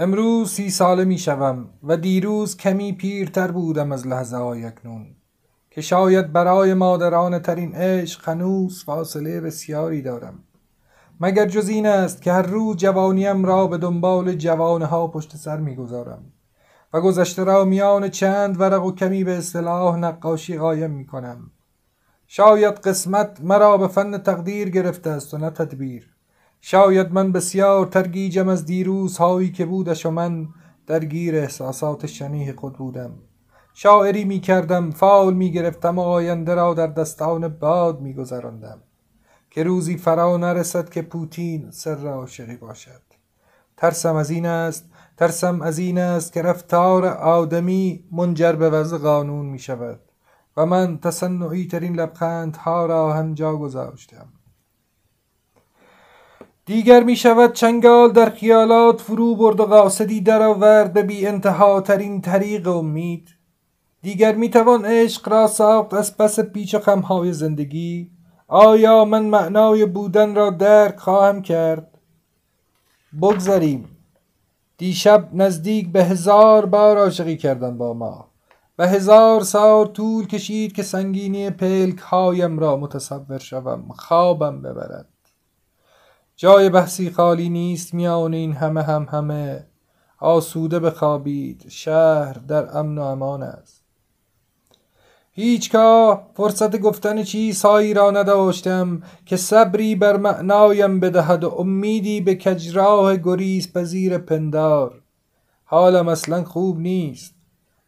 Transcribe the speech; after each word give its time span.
امروز 0.00 0.50
سی 0.50 0.70
ساله 0.70 1.04
می 1.04 1.18
شوم 1.18 1.68
و 1.82 1.96
دیروز 1.96 2.56
کمی 2.56 2.92
پیرتر 2.92 3.50
بودم 3.50 3.92
از 3.92 4.06
لحظه 4.06 4.36
های 4.36 4.64
اکنون 4.64 5.06
که 5.70 5.80
شاید 5.80 6.32
برای 6.32 6.74
مادران 6.74 7.38
ترین 7.38 7.74
عشق 7.74 8.28
هنوز 8.28 8.84
فاصله 8.84 9.40
بسیاری 9.40 10.02
دارم. 10.02 10.44
مگر 11.20 11.46
جز 11.46 11.68
این 11.68 11.86
است 11.86 12.22
که 12.22 12.32
هر 12.32 12.42
روز 12.42 12.76
جوانیم 12.76 13.44
را 13.44 13.66
به 13.66 13.78
دنبال 13.78 14.34
جوانها 14.34 15.06
پشت 15.06 15.36
سر 15.36 15.56
می‌گذارم 15.56 16.24
و 16.92 17.00
گذشته 17.00 17.44
را 17.44 17.64
میان 17.64 18.08
چند 18.08 18.60
ورق 18.60 18.84
و 18.84 18.92
کمی 18.92 19.24
به 19.24 19.38
اصطلاح 19.38 19.96
نقاشی 19.96 20.58
قایم 20.58 20.90
می 20.90 21.06
کنم. 21.06 21.50
شاید 22.26 22.74
قسمت 22.74 23.40
مرا 23.40 23.76
به 23.76 23.88
فن 23.88 24.18
تقدیر 24.18 24.70
گرفته 24.70 25.10
است 25.10 25.34
و 25.34 25.38
نه 25.38 25.50
تدبیر. 25.50 26.17
شاید 26.60 27.12
من 27.12 27.32
بسیار 27.32 27.86
ترگیجم 27.86 28.48
از 28.48 28.64
دیروزهایی 28.64 29.52
که 29.52 29.66
بودش 29.66 30.06
و 30.06 30.10
من 30.10 30.48
درگیر 30.86 31.36
احساسات 31.36 32.06
شنیه 32.06 32.52
خود 32.52 32.72
بودم. 32.72 33.10
شاعری 33.74 34.24
می 34.24 34.40
کردم 34.40 34.90
فال 34.90 35.34
می 35.34 35.52
گرفتم 35.52 35.98
و 35.98 36.02
آینده 36.02 36.54
را 36.54 36.74
در 36.74 36.86
دستان 36.86 37.48
باد 37.48 38.00
می 38.00 38.14
گذراندم. 38.14 38.78
که 39.50 39.62
روزی 39.62 39.96
فرا 39.96 40.36
نرسد 40.36 40.88
که 40.88 41.02
پوتین 41.02 41.70
سر 41.70 42.06
عاشقی 42.06 42.56
باشد. 42.56 43.02
ترسم 43.76 44.16
از 44.16 44.30
این 44.30 44.46
است 44.46 44.84
ترسم 45.16 45.62
از 45.62 45.78
این 45.78 45.98
است 45.98 46.32
که 46.32 46.42
رفتار 46.42 47.06
آدمی 47.06 48.04
منجر 48.12 48.52
به 48.52 48.70
وضع 48.70 48.98
قانون 48.98 49.46
می 49.46 49.58
شود. 49.58 50.00
و 50.56 50.66
من 50.66 50.98
تصنعی 50.98 51.66
ترین 51.66 52.00
لبخندها 52.00 52.86
را 52.86 53.12
همجا 53.12 53.56
گذاشتم. 53.56 54.26
دیگر 56.68 57.02
می 57.02 57.16
شود 57.16 57.52
چنگال 57.52 58.12
در 58.12 58.30
خیالات 58.30 59.00
فرو 59.00 59.36
برد 59.36 59.60
و 59.60 59.66
قاصدی 59.66 60.20
درآورد 60.20 60.92
به 60.92 61.02
بی 61.02 61.26
انتها 61.26 61.80
ترین 61.80 62.20
طریق 62.20 62.68
امید. 62.68 63.28
دیگر 64.02 64.34
می 64.34 64.50
توان 64.50 64.84
عشق 64.84 65.28
را 65.28 65.46
ساخت 65.46 65.94
از 65.94 66.16
پس 66.16 66.40
پیچ 66.40 66.74
و 66.74 66.78
خمهای 66.78 67.32
زندگی. 67.32 68.10
آیا 68.48 69.04
من 69.04 69.24
معنای 69.24 69.86
بودن 69.86 70.34
را 70.34 70.50
درک 70.50 70.98
خواهم 70.98 71.42
کرد؟ 71.42 71.98
بگذاریم 73.22 73.88
دیشب 74.78 75.28
نزدیک 75.32 75.92
به 75.92 76.04
هزار 76.04 76.66
بار 76.66 76.98
عاشقی 76.98 77.36
کردن 77.36 77.78
با 77.78 77.94
ما. 77.94 78.28
و 78.78 78.86
هزار 78.86 79.42
سال 79.42 79.86
طول 79.86 80.26
کشید 80.26 80.72
که 80.72 80.82
سنگینی 80.82 81.50
پلک 81.50 81.98
هایم 81.98 82.58
را 82.58 82.76
متصور 82.76 83.38
شوم 83.38 83.88
خوابم 83.96 84.62
ببرد. 84.62 85.17
جای 86.40 86.68
بحثی 86.68 87.10
خالی 87.10 87.48
نیست 87.48 87.94
میان 87.94 88.34
این 88.34 88.52
همه 88.52 88.82
هم 88.82 89.06
همه. 89.10 89.66
آسوده 90.20 90.78
بخوابید 90.78 91.64
شهر 91.68 92.32
در 92.32 92.78
امن 92.78 92.98
و 92.98 93.02
امان 93.02 93.42
است. 93.42 93.84
هیچگاه 95.32 96.30
فرصت 96.34 96.76
گفتن 96.76 97.22
چیزهایی 97.22 97.94
را 97.94 98.10
نداشتم 98.10 99.02
که 99.26 99.36
صبری 99.36 99.94
بر 99.94 100.16
معنایم 100.16 101.00
بدهد 101.00 101.44
و 101.44 101.54
امیدی 101.58 102.20
به 102.20 102.34
کجراه 102.34 103.16
گریز 103.16 103.72
پذیر 103.72 104.18
پندار. 104.18 105.02
حالم 105.64 106.08
اصلا 106.08 106.44
خوب 106.44 106.78
نیست. 106.78 107.34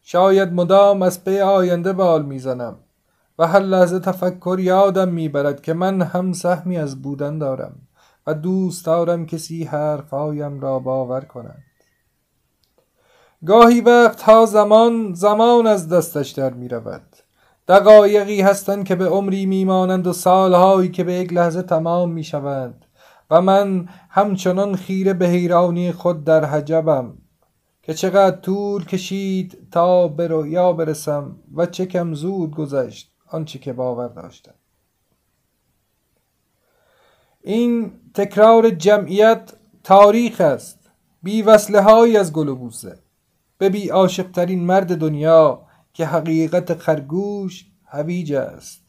شاید 0.02 0.52
مدام 0.52 1.02
از 1.02 1.24
پی 1.24 1.40
آینده 1.40 1.92
بال 1.92 2.22
می‌زنم 2.22 2.76
و 3.38 3.46
هر 3.46 3.60
لحظه 3.60 3.98
تفکر 3.98 4.56
یادم 4.60 5.08
می‌برد 5.08 5.62
که 5.62 5.72
من 5.72 6.02
هم 6.02 6.32
سهمی 6.32 6.78
از 6.78 7.02
بودن 7.02 7.38
دارم. 7.38 7.72
و 8.26 8.34
دوست 8.34 8.86
دارم 8.86 9.26
کسی 9.26 9.64
حرفهایم 9.64 10.60
را 10.60 10.78
باور 10.78 11.20
کند. 11.20 11.62
گاهی 13.46 13.80
وقتها 13.80 14.46
زمان 14.46 15.14
زمان 15.14 15.66
از 15.66 15.88
دستش 15.88 16.30
در 16.30 16.52
می 16.52 16.68
رود. 16.68 17.16
دقایقی 17.68 18.40
هستند 18.40 18.84
که 18.84 18.94
به 18.94 19.06
عمری 19.08 19.46
میمانند 19.46 20.06
و 20.06 20.12
سالهایی 20.12 20.90
که 20.90 21.04
به 21.04 21.12
یک 21.12 21.32
لحظه 21.32 21.62
تمام 21.62 22.12
می 22.12 22.24
شوند 22.24 22.84
و 23.30 23.40
من 23.40 23.88
همچنان 24.10 24.76
خیره 24.76 25.12
به 25.12 25.26
حیرانی 25.26 25.92
خود 25.92 26.24
در 26.24 26.44
حجبم 26.44 27.18
که 27.82 27.94
چقدر 27.94 28.36
طول 28.36 28.84
کشید 28.84 29.68
تا 29.72 30.08
به 30.08 30.26
رویا 30.26 30.72
برسم 30.72 31.36
و 31.54 31.66
چه 31.66 31.86
کم 31.86 32.14
زود 32.14 32.54
گذشت 32.54 33.12
آنچه 33.26 33.58
که 33.58 33.72
باور 33.72 34.08
داشتم. 34.08 34.54
این 37.42 37.92
تکرار 38.14 38.70
جمعیت 38.70 39.52
تاریخ 39.84 40.40
است. 40.40 40.78
بی 41.22 41.42
وصله 41.42 42.18
از 42.18 42.32
گل 42.32 42.48
و 42.48 42.56
بوسه. 42.56 42.98
به 43.58 43.68
بی 43.68 43.88
عاشق 43.88 44.30
ترین 44.30 44.64
مرد 44.64 44.96
دنیا 44.96 45.62
که 45.92 46.06
حقیقت 46.06 46.78
خرگوش 46.78 47.66
هویج 47.84 48.32
است. 48.32 48.82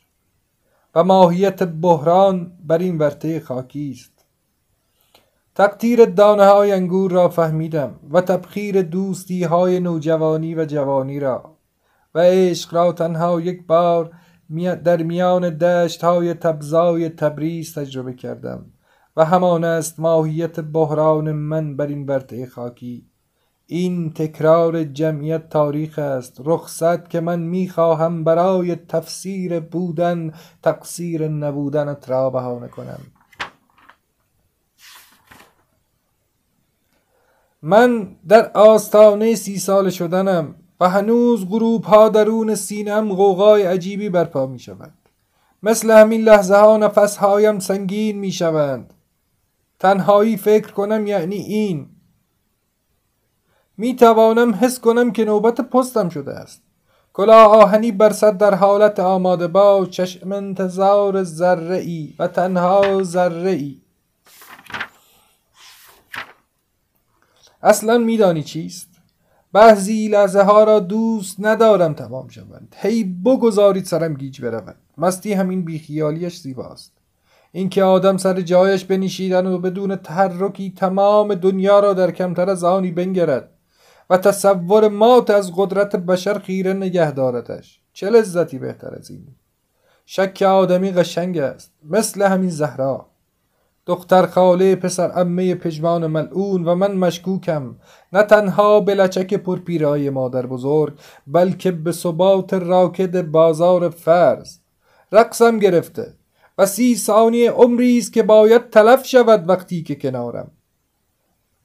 و 0.95 1.03
ماهیت 1.03 1.63
بحران 1.63 2.51
بر 2.63 2.77
این 2.77 2.97
ورطه 2.97 3.39
خاکی 3.39 3.91
است. 3.91 4.25
تقطیر 5.55 6.05
دانه 6.05 6.45
های 6.45 6.71
انگور 6.71 7.11
را 7.11 7.29
فهمیدم 7.29 7.99
و 8.11 8.21
تبخیر 8.21 8.81
دوستی 8.81 9.43
های 9.43 9.79
نوجوانی 9.79 10.55
و 10.55 10.65
جوانی 10.65 11.19
را. 11.19 11.57
و 12.15 12.19
عشق 12.19 12.73
را 12.73 12.91
تنها 12.91 13.41
یک 13.41 13.67
بار 13.67 14.11
در 14.83 15.03
میان 15.03 15.49
دشت 15.49 16.03
های 16.03 16.33
تبزای 16.33 17.09
تبریز 17.09 17.73
تجربه 17.73 18.13
کردم. 18.13 18.65
و 19.17 19.25
همان 19.25 19.63
است 19.63 19.99
ماهیت 19.99 20.59
بحران 20.59 21.31
من 21.31 21.77
بر 21.77 21.87
این 21.87 22.05
ورطه 22.05 22.45
خاکی. 22.45 23.05
این 23.65 24.13
تکرار 24.13 24.83
جمعیت 24.83 25.49
تاریخ 25.49 25.99
است 25.99 26.41
رخصت 26.45 27.09
که 27.09 27.19
من 27.19 27.39
می‌خواهم 27.39 28.23
برای 28.23 28.75
تفسیر 28.75 29.59
بودن 29.59 30.33
تقصیر 30.63 31.27
نبودنت 31.27 32.09
را 32.09 32.29
بهانه 32.29 32.67
کنم. 32.67 32.99
من 37.61 38.15
در 38.27 38.51
آستانه 38.53 39.35
سی 39.35 39.59
سال 39.59 39.89
شدنم 39.89 40.55
و 40.79 40.89
هنوز 40.89 41.49
غروب 41.49 41.83
ها 41.83 42.09
درون 42.09 42.55
سینم 42.55 43.13
غوغای 43.13 43.63
عجیبی 43.63 44.09
برپا 44.09 44.45
می 44.45 44.59
شود 44.59 44.93
مثل 45.63 45.91
همین 45.91 46.21
لحظه 46.21 46.55
ها 46.55 46.77
نفس 46.77 47.17
هایم 47.17 47.59
سنگین 47.59 48.19
می 48.19 48.31
شوند 48.31 48.93
تنهایی 49.81 50.37
فکر 50.37 50.71
کنم 50.71 51.07
یعنی 51.07 51.35
این. 51.35 51.89
می 53.77 53.95
توانم 53.95 54.53
حس 54.53 54.79
کنم 54.79 55.11
که 55.11 55.25
نوبت 55.25 55.61
پستم 55.61 56.09
شده 56.09 56.31
است. 56.31 56.63
کلاه 57.13 57.47
آهنی 57.47 57.91
بر 57.91 58.09
در 58.09 58.55
حالت 58.55 58.99
آماده 58.99 59.47
با 59.47 59.85
چشم 59.85 60.31
انتظار 60.31 61.23
ذره 61.23 61.77
ای 61.77 62.13
و 62.19 62.27
تنها 62.27 63.03
ذره 63.03 63.51
ای 63.51 63.81
اصلا 67.61 67.97
میدانی 67.97 68.43
چیست؟ 68.43 68.89
بعضی 69.53 70.07
لحظه 70.07 70.41
ها 70.41 70.63
را 70.63 70.79
دوست 70.79 71.35
ندارم 71.39 71.93
تمام 71.93 72.27
شوند. 72.27 72.75
هی 72.77 73.03
بگذارید 73.03 73.85
سرم 73.85 74.13
گیج 74.13 74.41
برود. 74.41 74.75
مستی 74.97 75.33
همین 75.33 75.65
بیخیالیش 75.65 76.37
زیباست. 76.37 77.00
اینکه 77.51 77.83
آدم 77.83 78.17
سر 78.17 78.41
جایش 78.41 78.85
بنشیدن 78.85 79.45
و 79.45 79.57
بدون 79.57 79.95
تحرکی 79.95 80.73
تمام 80.77 81.35
دنیا 81.35 81.79
را 81.79 81.93
در 81.93 82.11
کمتر 82.11 82.49
از 82.49 82.63
آنی 82.63 82.91
بنگرد 82.91 83.49
و 84.09 84.17
تصور 84.17 84.87
مات 84.87 85.29
از 85.29 85.51
قدرت 85.55 85.95
بشر 85.95 86.39
خیره 86.39 86.73
نگه 86.73 87.11
دارتش 87.11 87.81
چه 87.93 88.09
لذتی 88.09 88.57
بهتر 88.57 88.95
از 88.95 89.11
این؟ 89.11 89.27
شک 90.05 90.41
آدمی 90.41 90.91
قشنگ 90.91 91.37
است 91.37 91.71
مثل 91.89 92.21
همین 92.21 92.49
زهرا. 92.49 93.05
دختر 93.85 94.25
خاله 94.25 94.75
پسر 94.75 95.11
امه 95.15 95.55
پژمان 95.55 96.07
ملعون 96.07 96.65
و 96.65 96.75
من 96.75 96.91
مشکوکم. 96.91 97.75
نه 98.13 98.23
تنها 98.23 98.79
به 98.79 98.95
لچک 98.95 99.33
پرپیرای 99.33 100.09
مادر 100.09 100.45
بزرگ 100.45 100.93
بلکه 101.27 101.71
به 101.71 101.91
ثبات 101.91 102.53
راکد 102.53 103.21
بازار 103.21 103.89
فرض. 103.89 104.57
رقصم 105.11 105.59
گرفته 105.59 106.13
و 106.57 106.65
سی 106.65 106.95
ثانیه 106.95 107.51
عمری 107.51 107.97
است 107.97 108.13
که 108.13 108.23
باید 108.23 108.69
تلف 108.69 109.05
شود 109.05 109.49
وقتی 109.49 109.83
که 109.83 109.95
کنارم. 109.95 110.51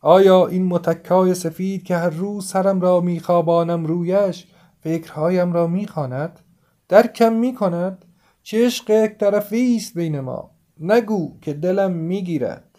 آیا 0.01 0.47
این 0.47 0.67
متکای 0.67 1.35
سفید 1.35 1.85
که 1.85 1.97
هر 1.97 2.11
روز 2.11 2.47
سرم 2.49 2.81
را 2.81 3.01
میخوابانم 3.01 3.87
رویش 3.87 4.47
فکرهایم 4.81 5.53
را 5.53 5.67
می‌خواند؟ 5.67 6.41
درکم 6.89 7.33
می‌کند؟ 7.33 8.05
چه 8.43 8.67
عشق 8.67 8.91
یک 8.91 9.19
طرفی 9.19 9.77
است 9.77 9.95
بین 9.95 10.21
ما؟ 10.21 10.51
نگو 10.81 11.41
که 11.41 11.53
دلم 11.53 11.93
می‌گیرد. 11.93 12.79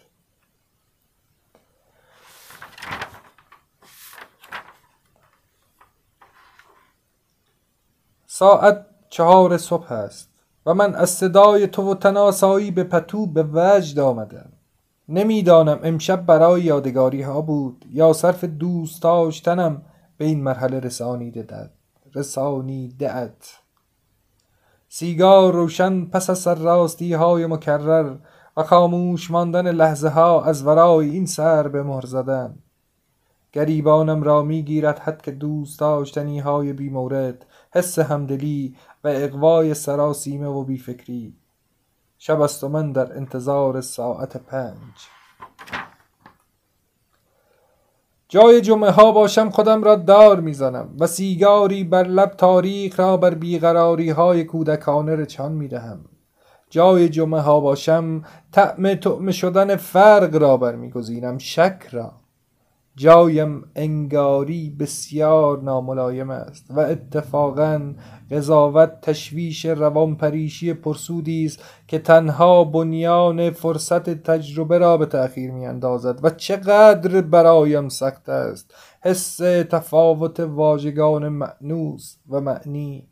ساعت 8.28 8.86
چهار 9.10 9.58
صبح 9.58 9.92
است. 9.92 10.37
و 10.68 10.74
من 10.74 10.96
از 10.96 11.10
صدای 11.10 11.68
تو 11.68 11.92
و 11.92 11.96
تناسایی 11.96 12.72
به 12.72 12.84
پتو 12.84 13.26
به 13.26 13.46
وجد 13.54 14.00
آمدم. 14.00 14.50
نمی‌دانم 15.10 15.80
امشب 15.84 16.26
برای 16.26 16.62
یادگاری 16.62 17.22
ها 17.22 17.42
بود 17.42 17.86
یا 17.92 18.14
صرف 18.14 18.44
دوست 18.44 19.02
داشتنم 19.02 19.82
به 20.18 20.26
این 20.26 20.44
مرحله 20.44 20.80
رسانیده 20.80 21.42
دد 21.42 21.72
رسانیده 22.16 23.34
سیگار 24.90 25.54
روشن 25.54 26.06
پس 26.06 26.30
از 26.30 26.40
سرراستی 26.40 27.14
های 27.14 27.46
مکرر 27.46 28.16
و 28.58 28.64
خاموش 28.64 29.32
ماندن 29.32 29.72
لحظه 29.72 30.10
ها 30.10 30.44
از 30.44 30.66
ورای 30.66 31.10
این 31.10 31.26
سر 31.26 31.68
به 31.68 31.84
مهر 31.84 32.06
زدن 32.06 32.56
گریبانم 33.54 34.24
را 34.24 34.42
می‌گیرد 34.42 35.00
حد 35.00 35.22
که 35.22 35.32
دوست 35.32 35.80
داشتنی 35.80 36.40
های 36.40 36.74
بی 36.74 36.90
مورد 36.90 37.46
حس 37.78 38.00
همدلی 38.00 38.76
و 39.04 39.08
اقوای 39.08 39.74
سراسیمه 39.74 40.48
و 40.48 40.64
بیفکری. 40.64 41.34
شب 42.18 42.42
است 42.42 42.64
و 42.64 42.70
من 42.70 42.92
در 42.92 43.18
انتظار 43.18 43.82
ساعت 43.82 44.38
پنج. 44.38 45.08
جای 48.30 48.62
جمعه 48.62 48.92
ها 48.92 49.12
باشم 49.12 49.50
خودم 49.50 49.84
را 49.84 49.96
دار 49.96 50.40
می‌زنم 50.40 50.96
و 51.00 51.08
سیگاری 51.08 51.84
بر 51.84 52.04
لب 52.04 52.32
تاریخ 52.32 53.00
را 53.00 53.18
بر 53.18 53.34
بیقراری 53.34 54.10
های 54.10 54.44
کودکانه 54.44 55.16
رچان 55.16 55.52
می‌دهم. 55.52 56.06
جای 56.70 57.10
جمعه 57.10 57.42
ها 57.42 57.60
باشم 57.60 58.22
طعم 58.52 58.94
طعم 58.94 59.32
شدن 59.32 59.76
فرق 59.76 60.36
را 60.36 60.58
برمیگزینم 60.58 61.38
شک 61.38 61.88
را. 61.92 62.14
جایم 62.98 63.64
انگاری 63.76 64.70
بسیار 64.80 65.62
ناملایم 65.62 66.30
است 66.30 66.66
و 66.70 66.80
اتفاقا 66.80 67.94
قضاوت 68.32 69.02
تشویش 69.02 69.66
روانپریشی 69.66 70.74
پرسودی 70.74 71.46
است 71.46 71.64
که 71.88 72.00
تنها 72.00 72.64
بنیان 72.64 73.52
فرصت 73.52 74.10
تجربه 74.10 74.78
را 74.78 74.98
به 74.98 75.06
تأخیر 75.06 75.52
میاندازد 75.52 76.20
و 76.24 76.30
چقدر 76.30 77.22
برایم 77.22 77.90
سخت 77.90 78.30
است. 78.30 78.74
حس 79.02 79.38
تفاوت 79.70 80.40
واژگان 80.40 81.30
معنوس 81.30 82.16
و 82.30 82.42
معنی. 82.42 83.08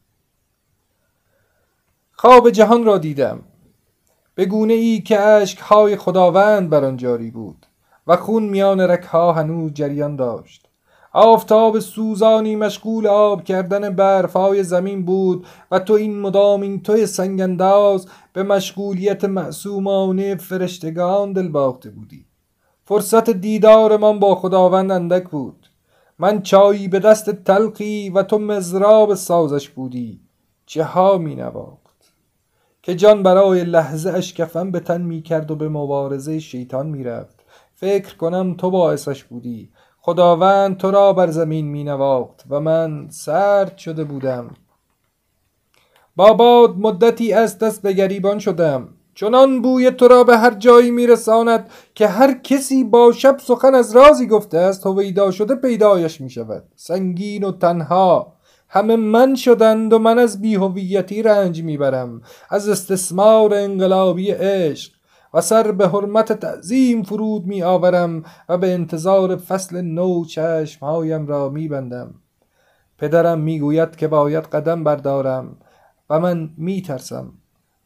خواب 2.11 2.49
جهان 2.49 2.85
را 2.85 2.97
دیدم. 2.97 3.43
به 4.35 4.45
گونه 4.45 4.73
ای 4.73 5.01
که 5.01 5.19
اشکهای 5.19 5.95
خداوند 5.95 6.69
بر 6.69 6.85
آن 6.85 6.97
جاری 6.97 7.31
بود. 7.31 7.64
و 8.07 8.15
خون 8.15 8.43
میان 8.43 8.81
رکها 8.81 9.33
هنوز 9.33 9.73
جریان 9.73 10.15
داشت. 10.15 10.69
آفتاب 11.13 11.79
سوزانی 11.79 12.55
مشغول 12.55 13.07
آب 13.07 13.43
کردن 13.43 13.89
برفهای 13.89 14.63
زمین 14.63 15.05
بود 15.05 15.45
و 15.71 15.79
تو 15.79 15.93
این 15.93 16.19
مدام 16.19 16.61
این 16.61 16.83
توی 16.83 17.05
سنگنداز 17.05 18.07
به 18.33 18.43
مشغولیت 18.43 19.25
معصومانه 19.25 20.35
فرشتگان 20.35 21.33
دل 21.33 21.47
باخته 21.47 21.89
بودی. 21.89 22.25
فرصت 22.85 23.29
دیدارمان 23.29 24.19
با 24.19 24.35
خداوند 24.35 24.91
اندک 24.91 25.29
بود. 25.29 25.67
من 26.19 26.41
چایی 26.41 26.87
به 26.87 26.99
دست 26.99 27.29
تلقی 27.29 28.09
و 28.09 28.23
تو 28.23 28.39
مزراب 28.39 29.15
سازش 29.15 29.69
بودی. 29.69 30.19
چه 30.65 30.83
ها 30.83 31.17
می 31.17 31.35
نواخت؟ 31.35 32.13
که 32.83 32.95
جان 32.95 33.23
برای 33.23 33.63
لحظه 33.63 34.09
اش 34.09 34.33
کفن 34.33 34.71
به 34.71 34.79
تن 34.79 35.01
می 35.01 35.21
کرد 35.21 35.51
و 35.51 35.55
به 35.55 35.69
مبارزه 35.69 36.39
شیطان 36.39 36.87
می 36.87 37.03
رفت. 37.03 37.34
فکر 37.75 38.15
کنم 38.15 38.53
تو 38.53 38.71
باعثش 38.71 39.23
بودی. 39.23 39.69
خداوند 40.01 40.77
تو 40.77 40.91
را 40.91 41.13
بر 41.13 41.31
زمین 41.31 41.65
می 41.67 41.83
نواخت 41.83 42.43
و 42.49 42.59
من 42.59 43.07
سرد 43.09 43.77
شده 43.77 44.03
بودم. 44.03 44.49
باباد 46.15 46.77
مدتی 46.77 47.33
از 47.33 47.59
دست 47.59 47.81
به 47.81 47.93
گریبان 47.93 48.39
شدم. 48.39 48.87
چنان 49.15 49.61
بوی 49.61 49.91
تو 49.91 50.07
را 50.07 50.23
به 50.23 50.37
هر 50.37 50.53
جایی 50.53 50.91
میرساند 50.91 51.69
که 51.95 52.07
هر 52.07 52.33
کسی 52.33 52.83
با 52.83 53.11
شب 53.11 53.37
سخن 53.39 53.75
از 53.75 53.95
رازی 53.95 54.27
گفته 54.27 54.57
است 54.57 54.85
هویدا 54.85 55.31
شده 55.31 55.55
پیدایش 55.55 56.21
می 56.21 56.29
شود 56.29 56.63
سنگین 56.75 57.43
و 57.43 57.51
تنها. 57.51 58.33
همه 58.69 58.95
من 58.95 59.35
شدند 59.35 59.93
و 59.93 59.99
من 59.99 60.19
از 60.19 60.41
بیهویتی 60.41 61.23
رنج 61.23 61.63
می‌برم. 61.63 62.21
از 62.49 62.69
استثمار 62.69 63.53
انقلابی 63.53 64.31
عشق. 64.31 64.91
و 65.33 65.41
سر 65.41 65.71
به 65.71 65.87
حرمت 65.87 66.33
تعظیم 66.33 67.03
فرود 67.03 67.45
می 67.45 67.63
آورم 67.63 68.23
و 68.49 68.57
به 68.57 68.73
انتظار 68.73 69.35
فصل 69.35 69.81
نو 69.81 70.25
چشمهایم 70.25 71.27
را 71.27 71.49
می 71.49 71.67
بندم 71.67 72.13
پدرم 72.97 73.39
می 73.39 73.59
گوید 73.59 73.95
که 73.95 74.07
باید 74.07 74.43
قدم 74.43 74.83
بردارم 74.83 75.57
و 76.09 76.19
من 76.19 76.49
می 76.57 76.81
ترسم 76.81 77.33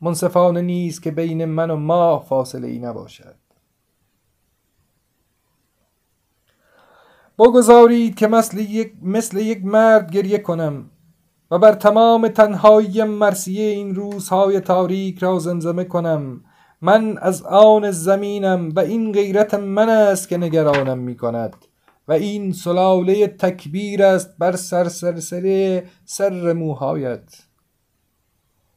منصفانه 0.02 0.62
نیست 0.62 1.04
که 1.04 1.12
بین 1.12 1.46
من 1.46 1.72
و 1.72 1.76
ماه 1.76 2.26
فاصله 2.26 2.68
ای 2.68 2.80
نباشد. 2.80 3.36
بگذارید 7.40 8.16
که 8.16 8.28
مثل 8.28 8.58
یک, 8.58 8.94
مثل 9.02 9.38
یک 9.38 9.66
مرد 9.66 10.12
گریه 10.12 10.38
کنم 10.38 10.90
و 11.52 11.60
بر 11.60 11.74
تمام 11.74 12.28
تنهایی 12.28 13.04
مرسیه 13.04 13.64
این 13.64 13.96
روزهای 13.96 14.60
تاریک 14.60 15.20
را 15.20 15.40
زمزمه 15.40 15.84
کنم 15.84 16.42
من 16.82 17.18
از 17.18 17.42
آن 17.42 17.92
زمینم 17.92 18.70
و 18.76 18.80
این 18.80 19.12
غیرت 19.12 19.54
من 19.54 19.90
است 19.90 20.30
که 20.30 20.38
نگرانم 20.38 20.98
می 20.98 21.18
کند 21.18 21.56
و 22.08 22.12
این 22.12 22.54
سلاله 22.54 23.28
تکبیر 23.28 24.04
است 24.04 24.38
بر 24.38 24.56
سر 24.56 24.90
سر 26.06 26.54
موهایت. 26.54 27.36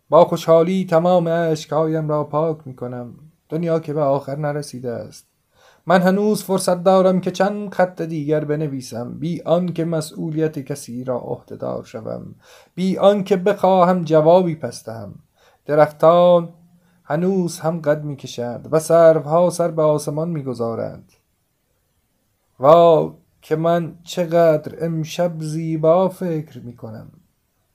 با 0.08 0.24
خوشحالی 0.24 0.86
تمام 0.90 1.26
اشکهایم 1.26 2.08
را 2.08 2.24
پاک 2.24 2.58
می 2.66 2.76
کنم 2.76 3.14
دنیا 3.48 3.78
که 3.78 3.92
به 3.92 4.00
آخر 4.00 4.36
نرسیده 4.36 4.90
است. 4.90 5.26
من 5.86 6.00
هنوز 6.00 6.42
فرصت 6.42 6.82
دارم 6.82 7.20
که 7.20 7.30
چند 7.30 7.74
خط 7.74 8.02
دیگر 8.02 8.44
بنویسم. 8.44 9.18
بی 9.18 9.42
آنکه 9.42 9.84
مسئولیت 9.84 10.58
کسی 10.58 11.04
را 11.04 11.18
عهدهدار 11.18 11.84
شوم. 11.84 12.34
بی 12.74 12.98
آنکه 12.98 13.36
بخواهم 13.36 14.04
جوابی 14.04 14.54
پس 14.54 14.84
دهم 14.84 15.14
درختان 15.66 16.48
هنوز 17.12 17.60
هم 17.60 17.80
قد 17.80 18.04
می‌کشند 18.04 18.68
و 18.72 18.80
سروها 18.80 19.50
سر 19.50 19.70
به 19.70 19.82
آسمان 19.82 20.30
می‌گذارند. 20.30 21.12
وا 22.58 23.14
که 23.42 23.56
من 23.56 23.98
چقدر 24.02 24.84
امشب 24.84 25.40
زیبا 25.40 26.08
فکر 26.08 26.60
می‌کنم. 26.60 27.10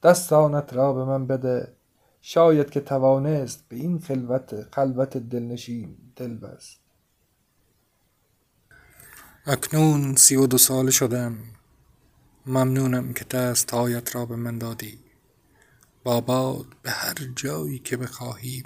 دستانت 0.03 0.73
را 0.73 0.93
به 0.93 1.05
من 1.05 1.27
بده. 1.27 1.73
شاید 2.21 2.69
که 2.69 2.79
توانست 2.79 3.65
به 3.69 3.75
این 3.75 3.99
خلوت 3.99 4.61
خلوت 4.71 5.17
دلنشین 5.17 5.97
دل 6.15 6.37
بست. 6.37 6.79
اکنون 9.45 10.15
سی 10.15 10.35
و 10.35 10.47
دو 10.47 10.57
سال 10.57 10.89
شدم. 10.89 11.37
ممنونم 12.45 13.13
که 13.13 13.25
دستهایت 13.25 14.15
را 14.15 14.25
به 14.25 14.35
من 14.35 14.57
دادی. 14.57 14.99
باباد 16.03 16.65
به 16.81 16.91
هر 16.91 17.15
جایی 17.35 17.79
که 17.79 17.97
بخواهیم 17.97 18.63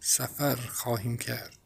سفر 0.00 0.56
خواهیم 0.56 1.16
کرد. 1.16 1.57